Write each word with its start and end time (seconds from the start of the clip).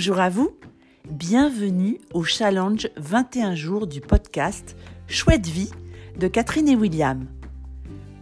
Bonjour 0.00 0.20
à 0.20 0.30
vous, 0.30 0.56
bienvenue 1.10 1.98
au 2.14 2.24
challenge 2.24 2.88
21 2.96 3.54
jours 3.54 3.86
du 3.86 4.00
podcast 4.00 4.74
Chouette 5.08 5.46
vie 5.46 5.70
de 6.18 6.26
Catherine 6.26 6.70
et 6.70 6.74
William. 6.74 7.26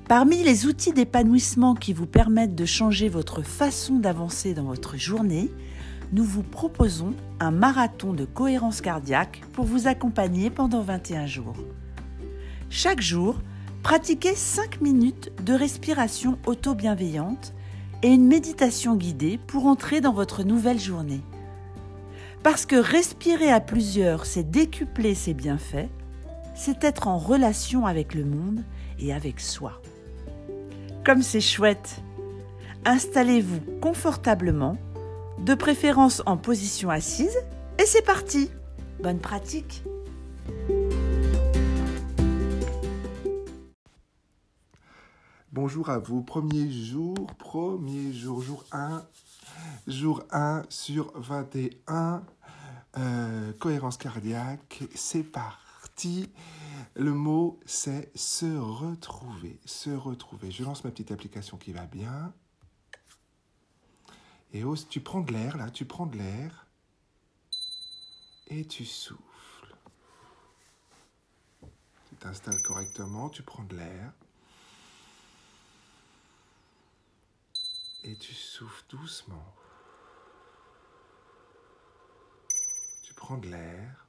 Parmi 0.08 0.42
les 0.42 0.66
outils 0.66 0.92
d'épanouissement 0.92 1.76
qui 1.76 1.92
vous 1.92 2.06
permettent 2.06 2.56
de 2.56 2.64
changer 2.64 3.08
votre 3.08 3.42
façon 3.42 4.00
d'avancer 4.00 4.54
dans 4.54 4.64
votre 4.64 4.96
journée, 4.96 5.52
nous 6.12 6.24
vous 6.24 6.42
proposons 6.42 7.14
un 7.38 7.52
marathon 7.52 8.12
de 8.12 8.24
cohérence 8.24 8.80
cardiaque 8.80 9.42
pour 9.52 9.64
vous 9.64 9.86
accompagner 9.86 10.50
pendant 10.50 10.82
21 10.82 11.26
jours. 11.26 11.58
Chaque 12.70 13.00
jour, 13.00 13.36
pratiquez 13.84 14.34
5 14.34 14.80
minutes 14.80 15.30
de 15.44 15.52
respiration 15.52 16.38
auto-bienveillante 16.44 17.54
et 18.02 18.08
une 18.08 18.26
méditation 18.26 18.96
guidée 18.96 19.38
pour 19.46 19.66
entrer 19.66 20.00
dans 20.00 20.12
votre 20.12 20.42
nouvelle 20.42 20.80
journée. 20.80 21.20
Parce 22.50 22.64
que 22.64 22.76
respirer 22.76 23.50
à 23.50 23.60
plusieurs, 23.60 24.24
c'est 24.24 24.50
décupler 24.50 25.14
ses 25.14 25.34
bienfaits, 25.34 25.90
c'est 26.54 26.82
être 26.82 27.06
en 27.06 27.18
relation 27.18 27.84
avec 27.84 28.14
le 28.14 28.24
monde 28.24 28.64
et 28.98 29.12
avec 29.12 29.38
soi. 29.38 29.82
Comme 31.04 31.20
c'est 31.20 31.42
chouette 31.42 32.00
Installez-vous 32.86 33.60
confortablement, 33.82 34.78
de 35.40 35.52
préférence 35.52 36.22
en 36.24 36.38
position 36.38 36.88
assise, 36.88 37.36
et 37.78 37.84
c'est 37.84 38.00
parti 38.00 38.50
Bonne 39.02 39.20
pratique 39.20 39.82
Bonjour 45.52 45.88
à 45.88 45.98
vous, 45.98 46.22
premier 46.22 46.70
jour, 46.70 47.14
premier 47.38 48.12
jour, 48.12 48.42
jour 48.42 48.66
1, 48.70 49.02
jour 49.86 50.22
1 50.30 50.64
sur 50.68 51.10
21, 51.18 52.22
euh, 52.98 53.52
cohérence 53.54 53.96
cardiaque, 53.96 54.82
c'est 54.94 55.22
parti. 55.22 56.30
Le 56.94 57.14
mot 57.14 57.58
c'est 57.64 58.14
se 58.14 58.58
retrouver, 58.58 59.58
se 59.64 59.88
retrouver. 59.88 60.50
Je 60.50 60.64
lance 60.64 60.84
ma 60.84 60.90
petite 60.90 61.12
application 61.12 61.56
qui 61.56 61.72
va 61.72 61.86
bien. 61.86 62.34
Et 64.52 64.62
tu 64.90 65.00
prends 65.00 65.22
de 65.22 65.32
l'air 65.32 65.56
là, 65.56 65.70
tu 65.70 65.86
prends 65.86 66.06
de 66.06 66.18
l'air 66.18 66.66
et 68.48 68.66
tu 68.66 68.84
souffles. 68.84 69.76
Tu 72.10 72.16
t'installes 72.16 72.60
correctement, 72.60 73.30
tu 73.30 73.42
prends 73.42 73.64
de 73.64 73.76
l'air. 73.76 74.12
Et 78.04 78.16
tu 78.16 78.34
souffles 78.34 78.84
doucement. 78.88 79.54
Tu 83.02 83.14
prends 83.14 83.38
de 83.38 83.48
l'air 83.48 84.08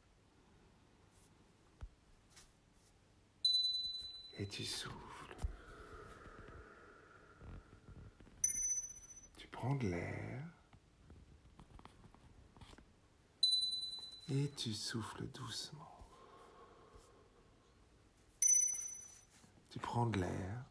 et 4.37 4.47
tu 4.47 4.63
souffles. 4.63 5.35
Tu 9.37 9.47
prends 9.47 9.75
de 9.75 9.87
l'air 9.87 10.43
et 14.29 14.51
tu 14.51 14.73
souffles 14.73 15.27
doucement. 15.27 15.85
Tu 19.69 19.79
prends 19.79 20.05
de 20.05 20.19
l'air 20.19 20.68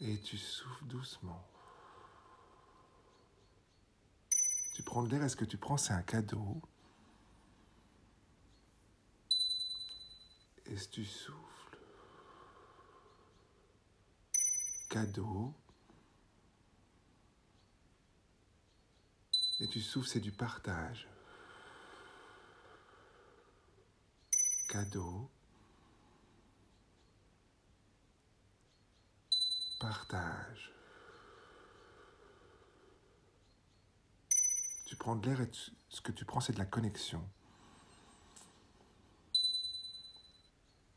et 0.00 0.18
tu 0.20 0.38
souffles 0.38 0.86
doucement. 0.86 1.46
Tu 4.74 4.82
prends 4.82 5.02
l'air, 5.02 5.22
est-ce 5.22 5.36
que 5.36 5.44
tu 5.44 5.58
prends 5.58 5.76
c'est 5.76 5.92
un 5.92 6.02
cadeau? 6.02 6.62
Et 10.66 10.76
tu 10.90 11.04
souffles? 11.04 11.78
Cadeau. 14.88 15.52
Et 19.60 19.68
tu 19.68 19.80
souffles, 19.80 20.08
c'est 20.08 20.20
du 20.20 20.32
partage. 20.32 21.06
Cadeau. 24.68 25.30
Partage. 29.80 30.74
Tu 34.84 34.94
prends 34.96 35.16
de 35.16 35.26
l'air 35.26 35.40
et 35.40 35.50
ce 35.88 36.02
que 36.02 36.12
tu 36.12 36.26
prends, 36.26 36.40
c'est 36.40 36.52
de 36.52 36.58
la 36.58 36.66
connexion. 36.66 37.26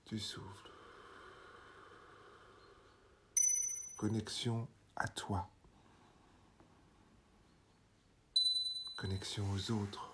Tu 0.03 0.19
souffles. 0.19 0.71
Connexion 3.95 4.67
à 4.97 5.07
toi. 5.07 5.49
Connexion 8.97 9.49
aux 9.49 9.71
autres. 9.71 10.13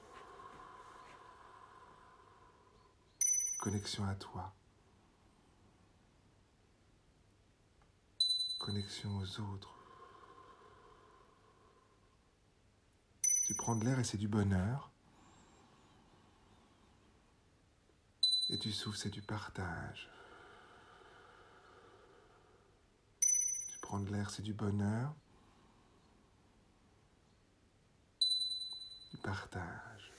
Connexion 3.57 4.05
à 4.05 4.13
toi. 4.13 4.53
Connexion 8.69 9.17
aux 9.17 9.39
autres. 9.39 9.73
Tu 13.47 13.55
prends 13.55 13.75
de 13.75 13.83
l'air 13.83 13.97
et 13.97 14.03
c'est 14.03 14.19
du 14.19 14.27
bonheur. 14.27 14.91
Et 18.51 18.59
tu 18.59 18.71
souffles, 18.71 18.99
c'est 18.99 19.09
du 19.09 19.23
partage. 19.23 20.07
Tu 23.71 23.79
prends 23.81 23.99
de 24.01 24.11
l'air, 24.11 24.29
c'est 24.29 24.43
du 24.43 24.53
bonheur. 24.53 25.15
Du 29.09 29.17
partage. 29.17 30.13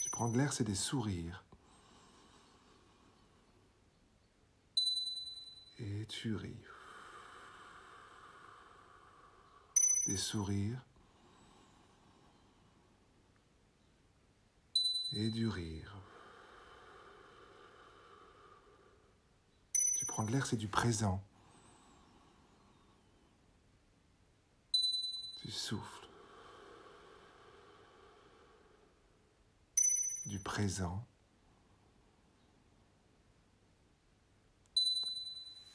Tu 0.00 0.10
prends 0.10 0.28
de 0.28 0.36
l'air, 0.36 0.52
c'est 0.52 0.64
des 0.64 0.74
sourires. 0.74 1.44
Tu 6.06 6.34
ris. 6.34 6.56
Des 10.06 10.16
sourires 10.16 10.84
et 15.12 15.30
du 15.30 15.48
rire. 15.48 15.96
Tu 19.96 20.06
prends 20.06 20.24
de 20.24 20.32
l'air, 20.32 20.46
c'est 20.46 20.56
du 20.56 20.68
présent. 20.68 21.22
Tu 25.40 25.50
souffles. 25.50 26.08
Du 30.26 30.40
présent. 30.40 31.06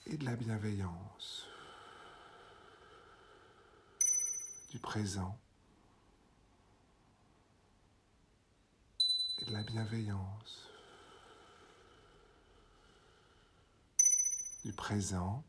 Et 0.09 0.16
de 0.16 0.23
la 0.23 0.38
bienveillance, 0.38 1.45
du 4.69 4.79
présent 4.79 5.38
et 9.40 9.46
de 9.46 9.51
la 9.51 9.63
bienveillance, 9.63 10.69
du 14.64 14.72
présent. 14.72 15.43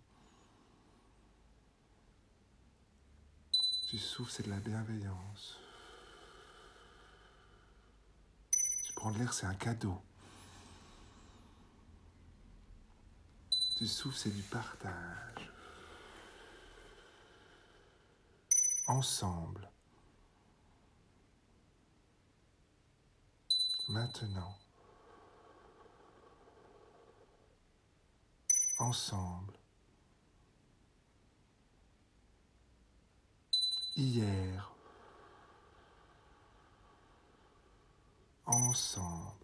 Tu 3.87 3.97
souffles, 3.97 4.33
c'est 4.33 4.43
de 4.43 4.50
la 4.50 4.59
bienveillance. 4.59 5.56
Tu 8.85 8.93
prends 8.94 9.12
de 9.12 9.19
l'air, 9.19 9.33
c'est 9.33 9.47
un 9.47 9.55
cadeau. 9.55 10.03
Tu 13.79 13.87
souffles, 13.87 14.17
c'est 14.17 14.35
du 14.35 14.43
partage. 14.43 15.53
Ensemble. 18.89 19.71
Maintenant. 23.89 24.59
Ensemble. 28.81 29.57
Hier. 33.95 34.73
Ensemble. 38.45 39.38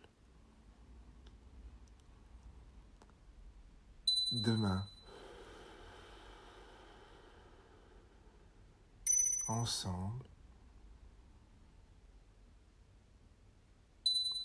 Demain. 4.45 4.85
ensemble. 9.49 10.25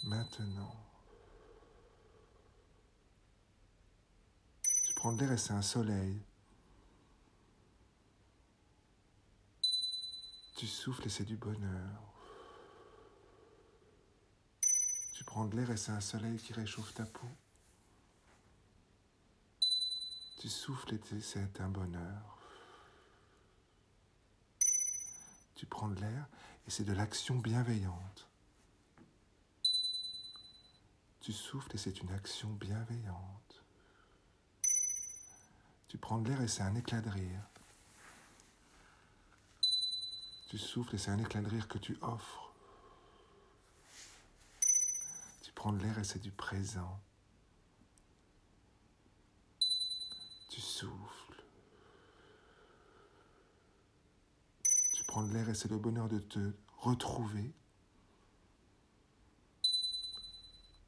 Maintenant, 0.04 0.76
tu 4.86 4.94
prends 4.94 5.14
de 5.14 5.20
l'air 5.20 5.32
et 5.34 5.38
c'est 5.38 5.54
un 5.54 5.62
soleil. 5.62 6.22
Tu 10.56 10.68
souffles 10.68 11.06
et 11.06 11.10
c'est 11.10 11.26
du 11.26 11.38
bonheur. 11.38 12.02
Tu 15.14 15.24
prends 15.24 15.46
de 15.46 15.56
l'air 15.56 15.70
et 15.72 15.78
c'est 15.78 15.92
un 15.92 16.02
soleil 16.02 16.38
qui 16.38 16.54
réchauffe 16.54 16.94
ta 16.94 17.06
peau. 17.06 17.28
Tu 20.40 20.48
souffles 20.48 20.96
et 20.96 21.20
c'est 21.20 21.60
un 21.60 21.68
bonheur. 21.68 22.38
Tu 25.54 25.66
prends 25.66 25.90
de 25.90 26.00
l'air 26.00 26.30
et 26.66 26.72
c'est 26.72 26.86
de 26.86 26.94
l'action 26.94 27.36
bienveillante. 27.36 28.30
Tu 31.20 31.34
souffles 31.34 31.76
et 31.76 31.78
c'est 31.78 32.00
une 32.00 32.10
action 32.12 32.52
bienveillante. 32.52 33.64
Tu 35.90 35.98
prends 35.98 36.20
de 36.20 36.30
l'air 36.30 36.42
et 36.42 36.48
c'est 36.48 36.64
un 36.64 36.76
éclat 36.76 37.02
de 37.02 37.10
rire. 37.10 37.44
Tu 40.48 40.58
souffles 40.58 40.96
et 40.96 40.98
c'est 40.98 41.12
un 41.12 41.20
éclat 41.20 41.42
de 41.42 41.50
rire 41.50 41.68
que 41.68 41.78
tu 41.78 41.98
offres. 42.02 42.54
Tu 45.42 45.52
prends 45.52 45.74
de 45.74 45.84
l'air 45.84 46.00
et 46.00 46.06
c'est 46.06 46.20
du 46.20 46.32
présent. 46.32 47.02
Tu 50.80 50.86
souffles. 50.86 51.44
Tu 54.94 55.04
prends 55.04 55.24
de 55.24 55.34
l'air 55.34 55.50
et 55.50 55.54
c'est 55.54 55.70
le 55.70 55.78
bonheur 55.78 56.08
de 56.08 56.20
te 56.20 56.54
retrouver. 56.78 57.54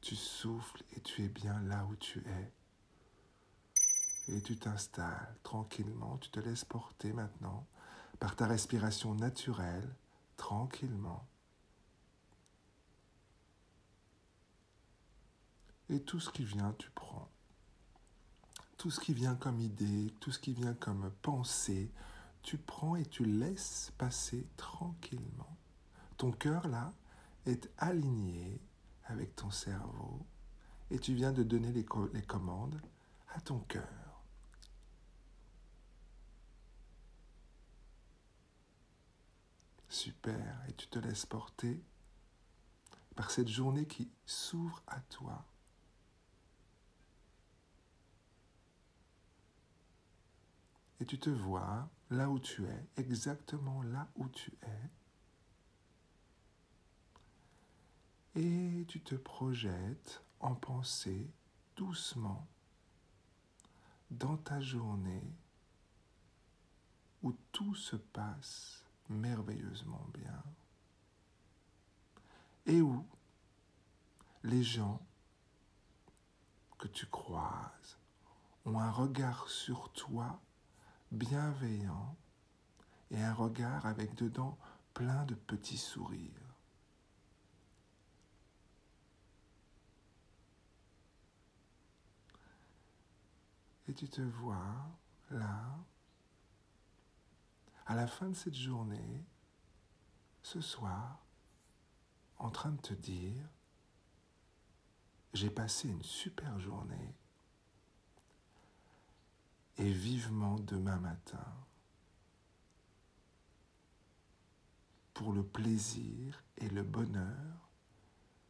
Tu 0.00 0.16
souffles 0.16 0.82
et 0.96 1.00
tu 1.02 1.22
es 1.22 1.28
bien 1.28 1.60
là 1.64 1.84
où 1.84 1.96
tu 1.96 2.20
es. 2.20 2.52
Et 4.28 4.40
tu 4.40 4.56
t'installes 4.56 5.36
tranquillement, 5.42 6.16
tu 6.16 6.30
te 6.30 6.40
laisses 6.40 6.64
porter 6.64 7.12
maintenant 7.12 7.66
par 8.18 8.34
ta 8.34 8.46
respiration 8.46 9.14
naturelle, 9.14 9.94
tranquillement. 10.38 11.28
Et 15.90 16.00
tout 16.00 16.20
ce 16.20 16.30
qui 16.30 16.44
vient, 16.44 16.72
tu 16.78 16.88
prends. 16.92 17.31
Tout 18.82 18.90
ce 18.90 18.98
qui 18.98 19.14
vient 19.14 19.36
comme 19.36 19.60
idée, 19.60 20.12
tout 20.18 20.32
ce 20.32 20.40
qui 20.40 20.54
vient 20.54 20.74
comme 20.74 21.12
pensée, 21.22 21.88
tu 22.42 22.58
prends 22.58 22.96
et 22.96 23.06
tu 23.06 23.24
laisses 23.24 23.92
passer 23.96 24.44
tranquillement. 24.56 25.56
Ton 26.16 26.32
cœur, 26.32 26.66
là, 26.66 26.92
est 27.46 27.70
aligné 27.78 28.60
avec 29.04 29.36
ton 29.36 29.52
cerveau 29.52 30.26
et 30.90 30.98
tu 30.98 31.14
viens 31.14 31.30
de 31.30 31.44
donner 31.44 31.70
les, 31.70 31.84
commandes 31.84 32.82
à 33.32 33.40
ton 33.40 33.60
cœur. 33.60 34.24
Super, 39.88 40.60
et 40.68 40.72
tu 40.72 40.88
te 40.88 40.98
laisses 40.98 41.26
porter 41.26 41.80
par 43.14 43.30
cette 43.30 43.46
journée 43.46 43.86
qui 43.86 44.10
s'ouvre 44.26 44.82
à 44.88 44.98
toi. 45.02 45.46
Et 51.02 51.04
tu 51.04 51.18
te 51.18 51.30
vois 51.30 51.90
là 52.10 52.30
où 52.30 52.38
tu 52.38 52.64
es, 52.64 52.86
exactement 52.96 53.82
là 53.82 54.06
où 54.14 54.28
tu 54.28 54.52
es. 54.62 54.90
Et 58.40 58.84
tu 58.86 59.00
te 59.00 59.16
projettes 59.16 60.22
en 60.38 60.54
pensée 60.54 61.28
doucement 61.74 62.46
dans 64.12 64.36
ta 64.36 64.60
journée 64.60 65.34
où 67.24 67.32
tout 67.50 67.74
se 67.74 67.96
passe 67.96 68.84
merveilleusement 69.08 70.06
bien. 70.14 70.44
Et 72.66 72.80
où 72.80 73.04
les 74.44 74.62
gens 74.62 75.04
que 76.78 76.86
tu 76.86 77.06
croises 77.06 77.98
ont 78.64 78.78
un 78.78 78.92
regard 78.92 79.48
sur 79.48 79.90
toi 79.94 80.40
bienveillant 81.12 82.16
et 83.10 83.22
un 83.22 83.34
regard 83.34 83.86
avec 83.86 84.14
dedans 84.14 84.58
plein 84.94 85.24
de 85.26 85.34
petits 85.34 85.78
sourires. 85.78 86.30
Et 93.88 93.94
tu 93.94 94.08
te 94.08 94.22
vois 94.22 94.90
là 95.30 95.78
à 97.86 97.94
la 97.94 98.06
fin 98.06 98.30
de 98.30 98.34
cette 98.34 98.54
journée, 98.54 99.24
ce 100.42 100.60
soir, 100.60 101.26
en 102.38 102.50
train 102.50 102.70
de 102.70 102.80
te 102.80 102.94
dire, 102.94 103.48
j'ai 105.34 105.50
passé 105.50 105.88
une 105.88 106.02
super 106.02 106.58
journée 106.58 107.14
et 109.78 109.90
vivement 109.90 110.58
demain 110.60 110.98
matin. 110.98 111.44
Pour 115.14 115.32
le 115.32 115.44
plaisir 115.44 116.42
et 116.58 116.68
le 116.68 116.82
bonheur 116.82 117.70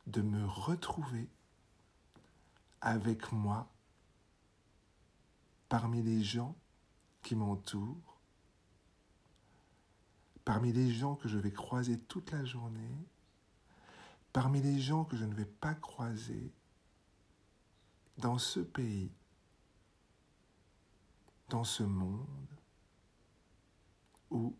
de 0.06 0.22
me 0.22 0.44
retrouver 0.46 1.28
avec 2.80 3.32
moi 3.32 3.70
parmi 5.68 6.02
les 6.02 6.22
gens 6.22 6.56
qui 7.22 7.34
m'entourent 7.34 8.12
parmi 10.44 10.72
les 10.72 10.90
gens 10.92 11.14
que 11.14 11.28
je 11.28 11.38
vais 11.38 11.52
croiser 11.52 11.98
toute 11.98 12.30
la 12.32 12.44
journée, 12.44 13.06
parmi 14.32 14.60
les 14.60 14.80
gens 14.80 15.04
que 15.04 15.16
je 15.16 15.24
ne 15.24 15.34
vais 15.34 15.46
pas 15.46 15.74
croiser 15.74 16.52
dans 18.18 18.38
ce 18.38 18.60
pays, 18.60 19.10
dans 21.52 21.64
ce 21.64 21.82
monde 21.82 22.26
où 24.30 24.56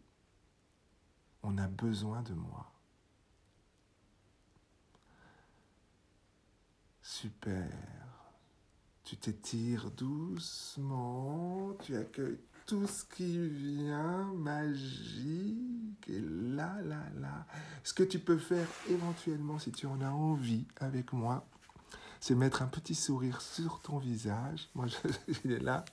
on 1.43 1.57
a 1.57 1.67
besoin 1.67 2.21
de 2.21 2.35
moi. 2.35 2.71
Super. 7.01 7.73
Tu 9.05 9.17
t'étires 9.17 9.91
doucement, 9.91 11.75
tu 11.83 11.97
accueilles 11.97 12.39
tout 12.67 12.87
ce 12.87 13.07
qui 13.07 13.49
vient 13.49 14.25
magique 14.35 16.09
et 16.09 16.21
là, 16.21 16.79
là, 16.83 17.05
là. 17.19 17.47
Ce 17.85 17.95
que 17.95 18.03
tu 18.03 18.19
peux 18.19 18.39
faire 18.39 18.69
éventuellement 18.91 19.59
si 19.59 19.73
tu 19.73 19.87
en 19.87 20.03
as 20.03 20.11
envie 20.11 20.67
avec 20.77 21.15
moi, 21.15 21.47
c'est 22.21 22.35
mettre 22.35 22.61
un 22.61 22.69
petit 22.69 22.95
sourire 22.95 23.41
sur 23.41 23.81
ton 23.81 23.99
visage. 23.99 24.69
Moi, 24.75 24.87
je, 25.29 25.51
est 25.51 25.59
là. 25.59 25.87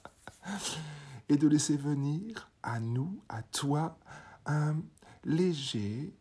Et 1.29 1.38
de 1.38 1.48
laisser 1.48 1.77
venir 1.77 2.50
à 2.63 2.79
nous, 2.79 3.22
à 3.29 3.43
toi, 3.43 3.98
un 4.46 4.77
léger 5.24 6.13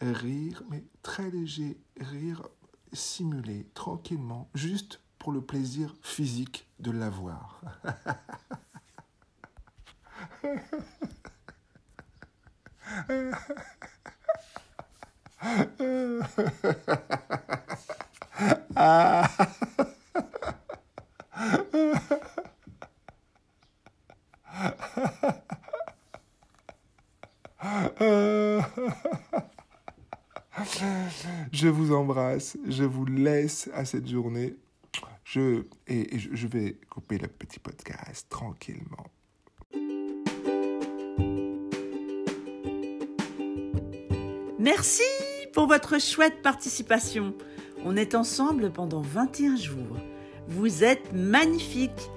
rire, 0.00 0.62
mais 0.70 0.84
très 1.02 1.30
léger 1.30 1.78
rire 2.00 2.42
simulé, 2.92 3.68
tranquillement, 3.74 4.48
juste 4.54 5.00
pour 5.18 5.32
le 5.32 5.40
plaisir 5.40 5.94
physique 6.02 6.68
de 6.78 6.90
l'avoir. 6.90 7.60
Je 31.52 31.68
vous 31.68 31.92
je 32.66 32.84
vous 32.84 33.06
laisse 33.06 33.68
à 33.74 33.84
cette 33.84 34.08
journée. 34.08 34.56
Je, 35.24 35.64
je 35.88 36.46
vais 36.46 36.76
couper 36.90 37.18
le 37.18 37.28
petit 37.28 37.58
podcast 37.58 38.26
tranquillement. 38.28 39.06
Merci 44.58 45.02
pour 45.52 45.66
votre 45.66 46.00
chouette 46.00 46.42
participation. 46.42 47.34
On 47.84 47.96
est 47.96 48.14
ensemble 48.14 48.70
pendant 48.70 49.02
21 49.02 49.56
jours. 49.56 49.96
Vous 50.48 50.84
êtes 50.84 51.12
magnifiques. 51.12 52.10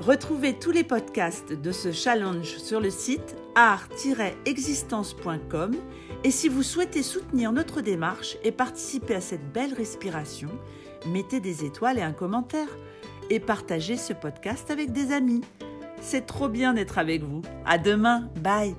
Retrouvez 0.00 0.58
tous 0.58 0.70
les 0.70 0.84
podcasts 0.84 1.52
de 1.52 1.72
ce 1.72 1.92
challenge 1.92 2.56
sur 2.56 2.80
le 2.80 2.90
site 2.90 3.36
art-existence.com 3.60 5.76
et 6.24 6.30
si 6.30 6.48
vous 6.48 6.62
souhaitez 6.62 7.02
soutenir 7.02 7.52
notre 7.52 7.82
démarche 7.82 8.38
et 8.42 8.52
participer 8.52 9.16
à 9.16 9.20
cette 9.20 9.52
belle 9.52 9.74
respiration, 9.74 10.48
mettez 11.06 11.40
des 11.40 11.66
étoiles 11.66 11.98
et 11.98 12.02
un 12.02 12.12
commentaire 12.12 12.68
et 13.28 13.38
partagez 13.38 13.98
ce 13.98 14.14
podcast 14.14 14.70
avec 14.70 14.92
des 14.92 15.12
amis. 15.12 15.42
C'est 16.00 16.24
trop 16.24 16.48
bien 16.48 16.72
d'être 16.72 16.96
avec 16.96 17.22
vous. 17.22 17.42
À 17.66 17.76
demain. 17.76 18.30
Bye. 18.40 18.74